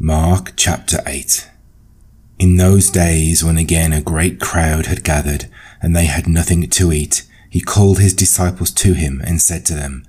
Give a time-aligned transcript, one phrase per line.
[0.00, 1.50] Mark chapter 8
[2.38, 5.46] In those days, when again a great crowd had gathered,
[5.82, 9.74] and they had nothing to eat, he called his disciples to him and said to
[9.74, 10.06] them,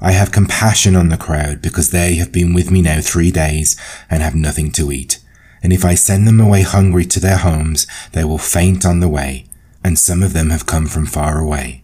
[0.00, 3.76] I have compassion on the crowd, because they have been with me now three days
[4.08, 5.18] and have nothing to eat.
[5.60, 9.08] And if I send them away hungry to their homes, they will faint on the
[9.08, 9.46] way,
[9.82, 11.82] and some of them have come from far away.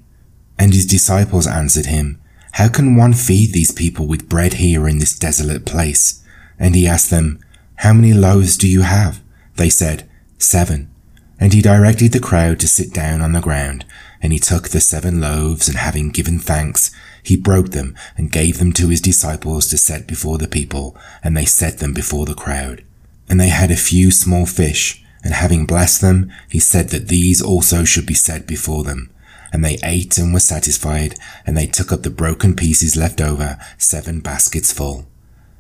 [0.61, 2.20] And his disciples answered him,
[2.52, 6.25] How can one feed these people with bread here in this desolate place?
[6.56, 7.40] And he asked them,
[7.79, 9.22] how many loaves do you have?
[9.55, 10.91] They said, Seven.
[11.38, 13.84] And he directed the crowd to sit down on the ground,
[14.20, 16.91] and he took the seven loaves, and having given thanks,
[17.22, 21.36] he broke them and gave them to his disciples to set before the people, and
[21.36, 22.83] they set them before the crowd.
[23.28, 27.41] And they had a few small fish, and having blessed them, he said that these
[27.41, 29.10] also should be set before them.
[29.52, 31.14] And they ate and were satisfied,
[31.47, 35.06] and they took up the broken pieces left over, seven baskets full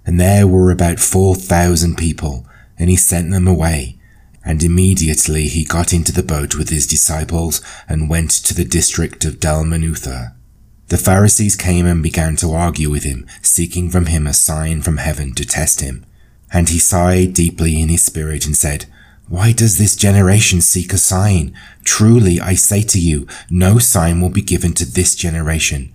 [0.08, 2.46] and there were about four thousand people,
[2.78, 3.98] and he sent them away.
[4.42, 9.26] And immediately he got into the boat with his disciples and went to the district
[9.26, 10.34] of Dalmanutha.
[10.86, 14.96] The Pharisees came and began to argue with him, seeking from him a sign from
[14.96, 16.06] heaven to test him.
[16.50, 18.86] And he sighed deeply in his spirit and said,
[19.28, 21.54] Why does this generation seek a sign?
[21.84, 25.94] Truly I say to you, no sign will be given to this generation.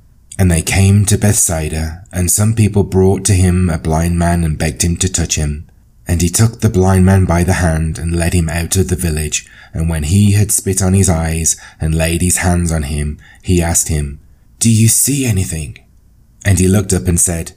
[0.41, 4.57] And they came to Bethsaida, and some people brought to him a blind man and
[4.57, 5.69] begged him to touch him.
[6.07, 8.95] And he took the blind man by the hand and led him out of the
[8.95, 9.47] village.
[9.71, 13.61] And when he had spit on his eyes and laid his hands on him, he
[13.61, 14.19] asked him,
[14.57, 15.77] Do you see anything?
[16.43, 17.51] And he looked up and said,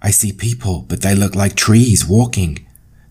[0.00, 2.64] I see people, but they look like trees walking.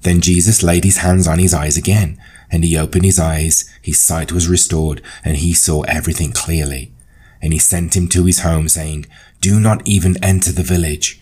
[0.03, 2.17] Then Jesus laid his hands on his eyes again,
[2.49, 6.93] and he opened his eyes, his sight was restored, and he saw everything clearly
[7.41, 9.05] and he sent him to his home, saying,
[9.41, 11.21] Do not even enter the village.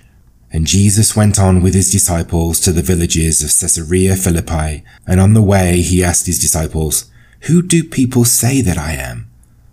[0.51, 5.33] And Jesus went on with his disciples to the villages of Caesarea Philippi, and on
[5.33, 7.11] the way he asked his disciples,
[7.41, 9.29] Who do people say that I am?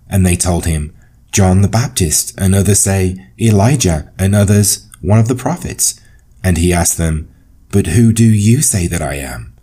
[0.09, 0.95] And they told him,
[1.33, 6.01] John the Baptist, and others say, Elijah, and others, one of the prophets.
[6.43, 7.33] And he asked them,
[7.71, 9.55] But who do you say that I am?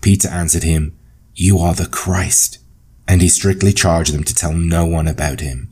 [0.00, 0.96] Peter answered him,
[1.34, 2.58] You are the Christ.
[3.08, 5.71] And he strictly charged them to tell no one about him.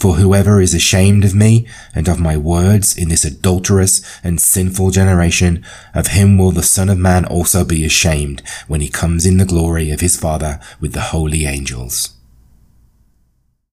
[0.00, 4.92] For whoever is ashamed of me and of my words in this adulterous and sinful
[4.92, 5.62] generation,
[5.92, 9.44] of him will the Son of Man also be ashamed when he comes in the
[9.44, 12.14] glory of his Father with the holy angels.